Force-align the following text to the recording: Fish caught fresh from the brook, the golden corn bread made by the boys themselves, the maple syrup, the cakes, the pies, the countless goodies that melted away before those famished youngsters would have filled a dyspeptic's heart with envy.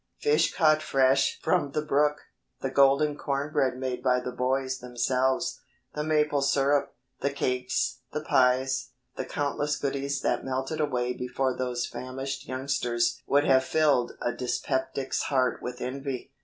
Fish 0.17 0.51
caught 0.55 0.81
fresh 0.81 1.39
from 1.43 1.73
the 1.73 1.81
brook, 1.83 2.21
the 2.61 2.71
golden 2.71 3.15
corn 3.15 3.53
bread 3.53 3.77
made 3.77 4.01
by 4.01 4.19
the 4.19 4.31
boys 4.31 4.79
themselves, 4.79 5.61
the 5.93 6.03
maple 6.03 6.41
syrup, 6.41 6.95
the 7.19 7.29
cakes, 7.29 7.99
the 8.11 8.21
pies, 8.21 8.93
the 9.15 9.25
countless 9.25 9.77
goodies 9.77 10.21
that 10.21 10.43
melted 10.43 10.81
away 10.81 11.13
before 11.13 11.55
those 11.55 11.85
famished 11.85 12.47
youngsters 12.47 13.21
would 13.27 13.43
have 13.45 13.63
filled 13.63 14.17
a 14.23 14.33
dyspeptic's 14.33 15.21
heart 15.29 15.61
with 15.61 15.79
envy. 15.81 16.31